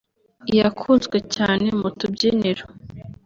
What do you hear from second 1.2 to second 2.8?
cyane mu tubyiniro